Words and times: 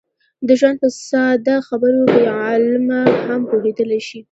د 0.47 0.49
ژوند 0.59 0.77
په 0.81 0.89
ساده 1.07 1.55
خبرو 1.67 2.01
بې 2.13 2.23
علمه 2.43 3.01
هم 3.25 3.41
پوهېدلی 3.49 4.01
شي. 4.07 4.19